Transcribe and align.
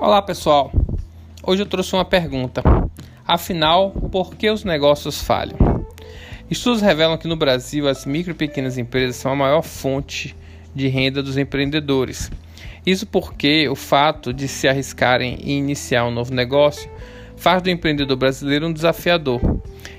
Olá 0.00 0.22
pessoal, 0.22 0.70
hoje 1.42 1.62
eu 1.62 1.66
trouxe 1.66 1.92
uma 1.92 2.04
pergunta. 2.04 2.62
Afinal, 3.26 3.90
por 3.90 4.36
que 4.36 4.48
os 4.48 4.62
negócios 4.62 5.20
falham? 5.20 5.58
Estudos 6.48 6.80
revelam 6.80 7.18
que 7.18 7.26
no 7.26 7.34
Brasil 7.34 7.88
as 7.88 8.06
micro 8.06 8.30
e 8.30 8.34
pequenas 8.34 8.78
empresas 8.78 9.16
são 9.16 9.32
a 9.32 9.36
maior 9.36 9.62
fonte 9.62 10.36
de 10.72 10.86
renda 10.86 11.20
dos 11.20 11.36
empreendedores. 11.36 12.30
Isso 12.86 13.08
porque 13.08 13.68
o 13.68 13.74
fato 13.74 14.32
de 14.32 14.46
se 14.46 14.68
arriscarem 14.68 15.36
em 15.42 15.58
iniciar 15.58 16.04
um 16.04 16.12
novo 16.12 16.32
negócio 16.32 16.88
faz 17.36 17.60
do 17.60 17.68
empreendedor 17.68 18.16
brasileiro 18.16 18.68
um 18.68 18.72
desafiador. 18.72 19.40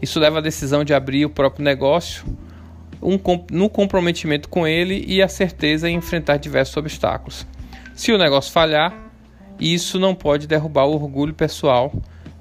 Isso 0.00 0.18
leva 0.18 0.38
à 0.38 0.40
decisão 0.40 0.84
de 0.84 0.94
abrir 0.94 1.26
o 1.26 1.30
próprio 1.30 1.62
negócio, 1.62 2.24
um, 3.02 3.18
no 3.50 3.68
comprometimento 3.68 4.48
com 4.48 4.66
ele 4.66 5.04
e 5.06 5.20
a 5.20 5.28
certeza 5.28 5.86
em 5.86 5.96
enfrentar 5.96 6.38
diversos 6.38 6.78
obstáculos. 6.78 7.46
Se 7.94 8.10
o 8.10 8.16
negócio 8.16 8.50
falhar, 8.50 9.11
isso 9.62 9.98
não 9.98 10.14
pode 10.14 10.46
derrubar 10.46 10.86
o 10.86 10.94
orgulho 10.94 11.32
pessoal 11.32 11.92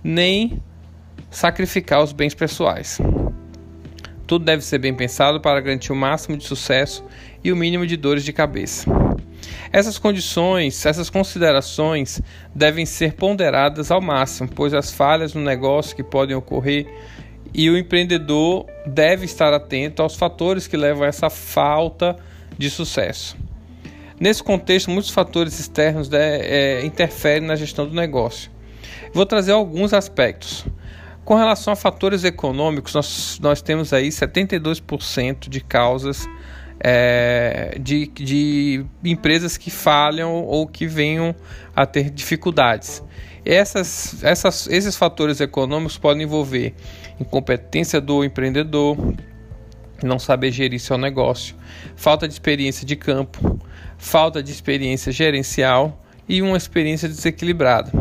nem 0.03 0.61
sacrificar 1.29 2.03
os 2.03 2.11
bens 2.11 2.33
pessoais. 2.33 2.99
Tudo 4.25 4.45
deve 4.45 4.63
ser 4.63 4.79
bem 4.79 4.95
pensado 4.95 5.39
para 5.39 5.59
garantir 5.59 5.91
o 5.91 5.95
máximo 5.95 6.37
de 6.37 6.45
sucesso 6.45 7.03
e 7.43 7.51
o 7.51 7.55
mínimo 7.55 7.85
de 7.85 7.97
dores 7.97 8.23
de 8.23 8.33
cabeça. 8.33 8.89
Essas 9.71 9.97
condições, 9.97 10.85
essas 10.85 11.09
considerações 11.09 12.21
devem 12.55 12.85
ser 12.85 13.13
ponderadas 13.13 13.91
ao 13.91 14.01
máximo, 14.01 14.49
pois 14.53 14.73
as 14.73 14.91
falhas 14.91 15.33
no 15.33 15.41
negócio 15.41 15.95
que 15.95 16.03
podem 16.03 16.35
ocorrer 16.35 16.87
e 17.53 17.69
o 17.69 17.77
empreendedor 17.77 18.65
deve 18.85 19.25
estar 19.25 19.53
atento 19.53 20.01
aos 20.01 20.15
fatores 20.15 20.67
que 20.67 20.77
levam 20.77 21.03
a 21.03 21.07
essa 21.07 21.29
falta 21.29 22.17
de 22.57 22.69
sucesso. 22.69 23.37
Nesse 24.21 24.43
contexto, 24.43 24.91
muitos 24.91 25.09
fatores 25.09 25.59
externos 25.59 26.07
né, 26.07 26.41
é, 26.41 26.85
interferem 26.85 27.47
na 27.47 27.55
gestão 27.55 27.87
do 27.87 27.95
negócio. 27.95 28.51
Vou 29.11 29.25
trazer 29.25 29.51
alguns 29.51 29.93
aspectos. 29.93 30.63
Com 31.25 31.33
relação 31.33 31.73
a 31.73 31.75
fatores 31.75 32.23
econômicos, 32.23 32.93
nós, 32.93 33.39
nós 33.41 33.63
temos 33.63 33.91
aí 33.91 34.09
72% 34.09 35.49
de 35.49 35.59
causas 35.59 36.29
é, 36.79 37.75
de, 37.81 38.05
de 38.13 38.85
empresas 39.03 39.57
que 39.57 39.71
falham 39.71 40.31
ou 40.45 40.67
que 40.67 40.85
venham 40.85 41.33
a 41.75 41.87
ter 41.87 42.11
dificuldades. 42.11 43.03
Essas, 43.43 44.23
essas, 44.23 44.67
esses 44.67 44.95
fatores 44.95 45.41
econômicos 45.41 45.97
podem 45.97 46.21
envolver 46.21 46.75
incompetência 47.19 47.99
do 47.99 48.23
empreendedor, 48.23 48.95
não 50.05 50.19
saber 50.19 50.51
gerir 50.51 50.79
seu 50.79 50.97
negócio, 50.97 51.55
falta 51.95 52.27
de 52.27 52.33
experiência 52.33 52.85
de 52.85 52.95
campo, 52.95 53.59
falta 53.97 54.41
de 54.41 54.51
experiência 54.51 55.11
gerencial 55.11 56.01
e 56.27 56.41
uma 56.41 56.57
experiência 56.57 57.07
desequilibrada. 57.07 57.91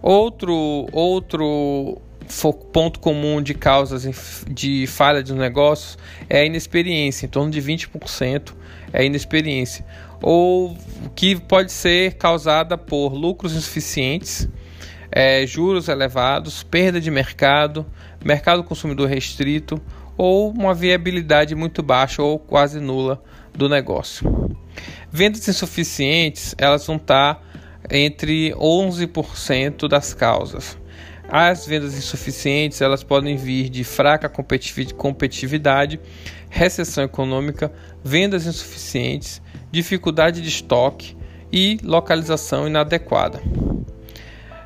Outro, 0.00 0.86
outro 0.92 2.00
ponto 2.72 3.00
comum 3.00 3.42
de 3.42 3.54
causas 3.54 4.44
de 4.48 4.86
falha 4.86 5.22
de 5.22 5.32
negócios 5.32 5.98
é 6.28 6.40
a 6.40 6.44
inexperiência, 6.44 7.26
em 7.26 7.28
torno 7.28 7.50
de 7.50 7.60
20% 7.60 8.52
é 8.92 9.04
inexperiência, 9.04 9.84
ou 10.22 10.76
que 11.16 11.34
pode 11.36 11.72
ser 11.72 12.14
causada 12.14 12.78
por 12.78 13.12
lucros 13.12 13.54
insuficientes, 13.54 14.48
é, 15.10 15.46
juros 15.46 15.88
elevados, 15.88 16.62
perda 16.62 17.00
de 17.00 17.10
mercado, 17.10 17.84
mercado 18.24 18.62
consumidor 18.62 19.08
restrito 19.08 19.80
ou 20.16 20.50
uma 20.50 20.74
viabilidade 20.74 21.54
muito 21.54 21.82
baixa 21.82 22.22
ou 22.22 22.38
quase 22.38 22.80
nula 22.80 23.22
do 23.52 23.68
negócio. 23.68 24.56
Vendas 25.10 25.46
insuficientes, 25.48 26.54
elas 26.58 26.86
vão 26.86 26.96
estar 26.96 27.42
entre 27.90 28.52
11% 28.52 29.88
das 29.88 30.14
causas. 30.14 30.78
As 31.28 31.66
vendas 31.66 31.96
insuficientes, 31.96 32.80
elas 32.80 33.02
podem 33.02 33.36
vir 33.36 33.68
de 33.68 33.82
fraca 33.82 34.28
competitividade, 34.28 35.98
recessão 36.50 37.04
econômica, 37.04 37.72
vendas 38.02 38.46
insuficientes, 38.46 39.40
dificuldade 39.70 40.40
de 40.40 40.48
estoque 40.48 41.16
e 41.50 41.78
localização 41.82 42.66
inadequada. 42.66 43.40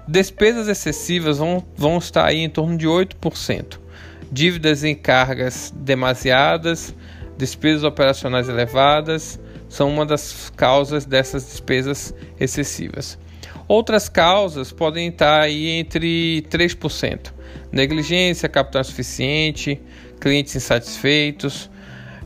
Despesas 0.07 0.69
excessivas 0.69 1.39
vão, 1.39 1.65
vão 1.77 1.99
estar 1.99 2.25
aí 2.25 2.39
em 2.39 2.51
torno 2.51 2.77
de 2.77 2.87
8% 2.87 3.88
dívidas 4.31 4.85
em 4.85 4.95
cargas 4.95 5.73
demasiadas, 5.77 6.95
despesas 7.37 7.85
operacionais 7.85 8.49
elevadas 8.49 9.41
são 9.69 9.89
uma 9.91 10.07
das 10.07 10.51
causas 10.57 11.05
dessas 11.05 11.45
despesas 11.45 12.15
excessivas. 12.41 13.19
Outras 13.67 14.09
causas 14.09 14.73
podem 14.73 15.09
estar 15.09 15.43
aí 15.43 15.69
entre 15.69 16.43
3%. 16.51 17.33
Negligência, 17.71 18.49
capital 18.49 18.81
insuficiente, 18.81 19.81
clientes 20.19 20.57
insatisfeitos. 20.57 21.71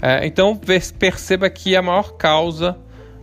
É, 0.01 0.25
então 0.25 0.57
perceba 0.57 1.51
que 1.51 1.75
a 1.75 1.83
maior 1.83 2.17
causa 2.17 2.79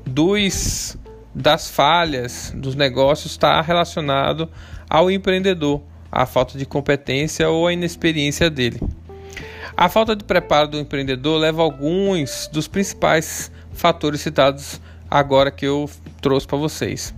dos, 0.05 0.97
das 1.33 1.69
falhas 1.69 2.53
dos 2.55 2.75
negócios 2.75 3.31
está 3.31 3.61
relacionado 3.61 4.49
ao 4.89 5.09
empreendedor 5.09 5.81
a 6.11 6.25
falta 6.25 6.57
de 6.57 6.65
competência 6.65 7.49
ou 7.49 7.67
a 7.67 7.73
inexperiência 7.73 8.49
dele. 8.49 8.79
A 9.75 9.87
falta 9.87 10.15
de 10.15 10.23
preparo 10.23 10.67
do 10.67 10.79
empreendedor 10.79 11.39
leva 11.39 11.61
a 11.61 11.63
alguns 11.63 12.49
dos 12.51 12.67
principais 12.67 13.51
fatores 13.71 14.21
citados 14.21 14.81
agora 15.09 15.51
que 15.51 15.65
eu 15.65 15.89
trouxe 16.21 16.45
para 16.45 16.57
vocês. 16.57 17.13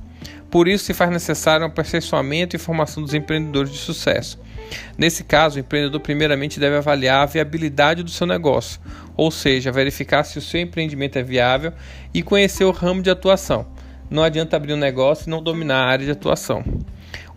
Por 0.50 0.68
isso, 0.68 0.86
se 0.86 0.94
faz 0.94 1.10
necessário 1.10 1.66
um 1.66 1.70
aperfeiçoamento 1.70 2.56
e 2.56 2.60
formação 2.60 3.02
dos 3.02 3.14
empreendedores 3.14 3.72
de 3.72 3.78
sucesso. 3.78 4.38
Nesse 4.98 5.24
caso, 5.24 5.58
o 5.58 5.60
empreendedor 5.60 6.00
primeiramente 6.02 6.60
deve 6.60 6.78
avaliar 6.78 7.24
a 7.24 7.26
viabilidade 7.26 8.04
do 8.04 8.12
seu 8.12 8.28
negócio, 8.28 8.80
ou 9.16 9.32
seja, 9.32 9.72
verificar 9.72 10.24
se 10.24 10.38
o 10.38 10.42
seu 10.42 10.62
empreendimento 10.62 11.18
é 11.18 11.24
viável 11.24 11.74
e 12.14 12.22
conhecer 12.22 12.66
o 12.66 12.72
ramo 12.72 13.02
de 13.02 13.10
atuação. 13.10 13.66
Não 14.10 14.24
adianta 14.24 14.58
abrir 14.58 14.74
um 14.74 14.78
negócio 14.78 15.28
e 15.28 15.30
não 15.30 15.42
dominar 15.42 15.84
a 15.84 15.90
área 15.90 16.06
de 16.06 16.12
atuação. 16.12 16.64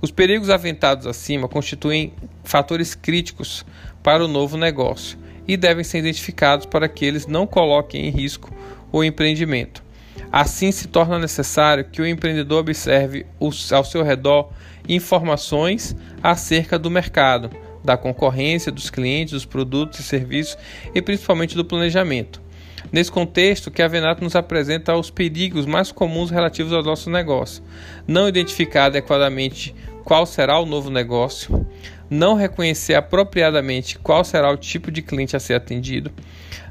Os 0.04 0.10
perigos 0.10 0.50
aventados 0.50 1.06
acima 1.06 1.48
constituem 1.48 2.12
fatores 2.44 2.94
críticos 2.94 3.65
para 4.03 4.22
o 4.22 4.28
novo 4.28 4.54
negócio 4.59 5.19
e 5.48 5.56
devem 5.56 5.82
ser 5.82 6.00
identificados 6.00 6.66
para 6.66 6.91
que 6.91 7.06
eles 7.06 7.26
não 7.26 7.47
coloquem 7.47 8.04
em 8.04 8.10
risco 8.10 8.53
o 8.92 9.03
empreendimento. 9.03 9.82
Assim, 10.31 10.70
se 10.70 10.88
torna 10.88 11.19
necessário 11.19 11.87
que 11.87 12.03
o 12.03 12.06
empreendedor 12.06 12.60
observe 12.60 13.25
ao 13.72 13.82
seu 13.82 14.03
redor 14.03 14.50
informações 14.87 15.97
acerca 16.22 16.78
do 16.78 16.91
mercado, 16.91 17.48
da 17.82 17.97
concorrência, 17.97 18.71
dos 18.71 18.91
clientes, 18.91 19.32
dos 19.32 19.47
produtos 19.47 20.00
e 20.00 20.03
serviços 20.03 20.59
e 20.94 21.00
principalmente 21.00 21.56
do 21.56 21.65
planejamento. 21.65 22.44
Nesse 22.92 23.10
contexto, 23.10 23.71
que 23.71 23.82
a 23.82 23.88
Venato 23.88 24.22
nos 24.22 24.36
apresenta 24.36 24.94
os 24.94 25.10
perigos 25.10 25.66
mais 25.66 25.91
comuns 25.91 26.31
relativos 26.31 26.72
ao 26.72 26.82
nosso 26.82 27.10
negócio. 27.10 27.62
Não 28.06 28.28
identificar 28.28 28.86
adequadamente 28.86 29.75
qual 30.04 30.26
será 30.26 30.59
o 30.60 30.66
novo 30.66 30.91
negócio, 30.91 31.66
não 32.10 32.34
reconhecer 32.34 32.94
apropriadamente 32.94 33.98
qual 33.98 34.22
será 34.22 34.53
o 34.53 34.56
tipo 34.56 34.91
de 34.91 35.00
cliente 35.00 35.34
a 35.34 35.41
ser 35.41 35.54
atendido, 35.54 36.12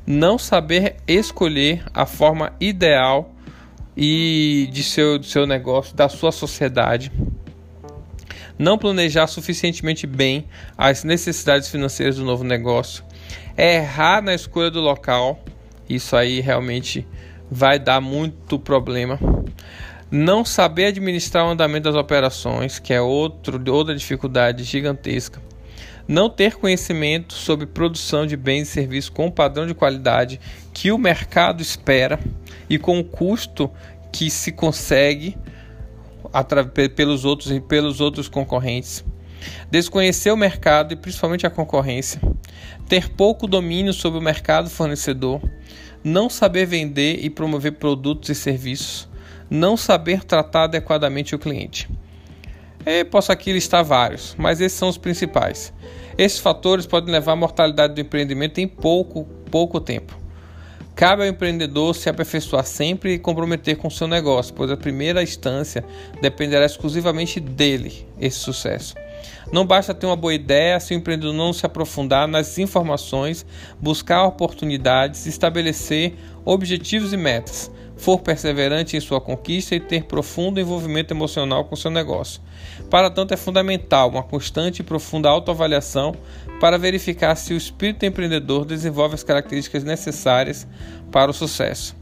não 0.05 0.37
saber 0.37 0.97
escolher 1.07 1.83
a 1.93 2.05
forma 2.05 2.53
ideal 2.59 3.33
e 3.97 4.69
de 4.71 4.83
seu, 4.83 5.17
de 5.17 5.27
seu 5.27 5.47
negócio, 5.47 5.95
da 5.95 6.07
sua 6.07 6.31
sociedade, 6.31 7.11
não 8.57 8.77
planejar 8.77 9.27
suficientemente 9.27 10.05
bem 10.05 10.45
as 10.77 11.03
necessidades 11.03 11.69
financeiras 11.69 12.17
do 12.17 12.23
novo 12.23 12.43
negócio, 12.43 13.03
errar 13.57 14.21
na 14.21 14.33
escolha 14.33 14.69
do 14.69 14.79
local, 14.79 15.43
isso 15.89 16.15
aí 16.15 16.39
realmente 16.39 17.07
vai 17.49 17.77
dar 17.77 17.99
muito 17.99 18.57
problema 18.59 19.19
não 20.13 20.45
saber 20.45 20.85
administrar 20.85 21.43
o 21.43 21.49
andamento 21.49 21.85
das 21.85 21.95
operações, 21.95 22.77
que 22.77 22.93
é 22.93 23.01
outro, 23.01 23.59
outra 23.73 23.95
dificuldade 23.95 24.63
gigantesca. 24.63 25.41
Não 26.07 26.29
ter 26.29 26.53
conhecimento 26.53 27.33
sobre 27.33 27.65
produção 27.65 28.27
de 28.27 28.37
bens 28.37 28.69
e 28.69 28.71
serviços 28.73 29.09
com 29.09 29.25
o 29.25 29.31
padrão 29.31 29.65
de 29.65 29.73
qualidade 29.73 30.39
que 30.71 30.91
o 30.91 30.99
mercado 30.99 31.63
espera 31.63 32.19
e 32.69 32.77
com 32.77 32.99
o 32.99 33.03
custo 33.03 33.71
que 34.11 34.29
se 34.29 34.51
consegue 34.51 35.35
pelos 36.95 37.25
outros 37.25 37.49
e 37.49 37.59
pelos 37.59 37.99
outros 37.99 38.29
concorrentes. 38.29 39.03
Desconhecer 39.71 40.29
o 40.29 40.37
mercado 40.37 40.93
e 40.93 40.95
principalmente 40.95 41.47
a 41.47 41.49
concorrência. 41.49 42.21
Ter 42.87 43.09
pouco 43.09 43.47
domínio 43.47 43.93
sobre 43.93 44.19
o 44.19 44.21
mercado 44.21 44.69
fornecedor. 44.69 45.41
Não 46.03 46.29
saber 46.29 46.67
vender 46.67 47.25
e 47.25 47.31
promover 47.31 47.71
produtos 47.73 48.29
e 48.29 48.35
serviços 48.35 49.11
não 49.49 49.77
saber 49.77 50.23
tratar 50.23 50.63
adequadamente 50.63 51.35
o 51.35 51.39
cliente. 51.39 51.89
Eu 52.85 53.05
posso 53.05 53.31
aqui 53.31 53.53
listar 53.53 53.83
vários, 53.83 54.35
mas 54.37 54.59
esses 54.59 54.77
são 54.77 54.89
os 54.89 54.97
principais. 54.97 55.73
Esses 56.17 56.39
fatores 56.39 56.85
podem 56.85 57.13
levar 57.13 57.31
à 57.31 57.35
mortalidade 57.35 57.93
do 57.93 58.01
empreendimento 58.01 58.59
em 58.59 58.67
pouco, 58.67 59.23
pouco 59.49 59.79
tempo. 59.79 60.23
Cabe 60.95 61.23
ao 61.23 61.27
empreendedor 61.27 61.95
se 61.95 62.07
aperfeiçoar 62.07 62.65
sempre 62.65 63.13
e 63.13 63.19
comprometer 63.19 63.77
com 63.77 63.89
seu 63.89 64.07
negócio, 64.07 64.53
pois 64.53 64.69
a 64.69 64.77
primeira 64.77 65.23
instância 65.23 65.83
dependerá 66.21 66.65
exclusivamente 66.65 67.39
dele, 67.39 68.05
esse 68.19 68.37
sucesso. 68.37 68.93
Não 69.51 69.65
basta 69.65 69.93
ter 69.93 70.05
uma 70.05 70.15
boa 70.15 70.33
ideia 70.33 70.79
se 70.79 70.93
o 70.93 70.97
empreendedor 70.97 71.33
não 71.33 71.51
se 71.51 71.65
aprofundar 71.65 72.27
nas 72.27 72.59
informações, 72.59 73.45
buscar 73.79 74.23
oportunidades, 74.25 75.25
estabelecer 75.25 76.13
objetivos 76.45 77.11
e 77.11 77.17
metas, 77.17 77.71
for 78.03 78.19
perseverante 78.19 78.97
em 78.97 78.99
sua 78.99 79.21
conquista 79.21 79.73
e 79.73 79.79
ter 79.79 80.03
profundo 80.03 80.59
envolvimento 80.59 81.13
emocional 81.13 81.63
com 81.63 81.73
seu 81.73 81.89
negócio. 81.89 82.41
Para 82.89 83.09
tanto, 83.09 83.33
é 83.33 83.37
fundamental 83.37 84.09
uma 84.09 84.21
constante 84.21 84.81
e 84.81 84.83
profunda 84.83 85.29
autoavaliação 85.29 86.13
para 86.59 86.77
verificar 86.77 87.33
se 87.37 87.53
o 87.53 87.57
espírito 87.57 88.05
empreendedor 88.05 88.65
desenvolve 88.65 89.15
as 89.15 89.23
características 89.23 89.85
necessárias 89.85 90.67
para 91.13 91.31
o 91.31 91.33
sucesso. 91.33 91.95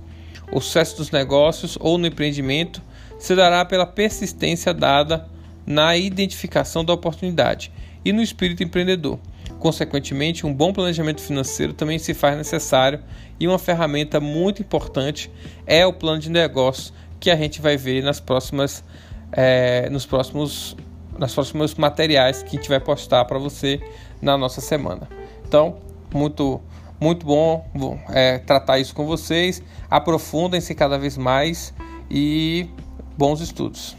O 0.51 0.59
sucesso 0.59 0.97
dos 0.97 1.11
negócios 1.11 1.77
ou 1.79 1.99
no 1.99 2.07
empreendimento 2.07 2.81
se 3.19 3.35
dará 3.35 3.63
pela 3.63 3.85
persistência 3.85 4.73
dada 4.73 5.29
na 5.67 5.95
identificação 5.95 6.83
da 6.83 6.93
oportunidade 6.93 7.71
e 8.03 8.11
no 8.11 8.23
espírito 8.23 8.63
empreendedor. 8.63 9.19
Consequentemente, 9.61 10.43
um 10.43 10.51
bom 10.51 10.73
planejamento 10.73 11.21
financeiro 11.21 11.71
também 11.71 11.99
se 11.99 12.15
faz 12.15 12.35
necessário 12.35 12.99
e 13.39 13.47
uma 13.47 13.59
ferramenta 13.59 14.19
muito 14.19 14.59
importante 14.59 15.31
é 15.67 15.85
o 15.85 15.93
plano 15.93 16.17
de 16.17 16.31
negócio 16.31 16.91
que 17.19 17.29
a 17.29 17.35
gente 17.35 17.61
vai 17.61 17.77
ver 17.77 18.01
nas 18.01 18.19
próximas, 18.19 18.83
é, 19.31 19.87
nos 19.91 20.03
próximos, 20.03 20.75
nas 21.15 21.31
próximos 21.31 21.75
materiais 21.75 22.41
que 22.41 22.57
a 22.57 22.59
gente 22.59 22.67
vai 22.67 22.79
postar 22.79 23.23
para 23.25 23.37
você 23.37 23.79
na 24.19 24.35
nossa 24.35 24.61
semana. 24.61 25.07
Então, 25.47 25.77
muito 26.11 26.59
muito 26.99 27.23
bom 27.23 27.63
é, 28.09 28.39
tratar 28.39 28.79
isso 28.79 28.95
com 28.95 29.05
vocês. 29.05 29.61
Aprofundem-se 29.91 30.73
cada 30.73 30.97
vez 30.97 31.17
mais 31.17 31.71
e 32.09 32.67
bons 33.15 33.41
estudos. 33.41 33.95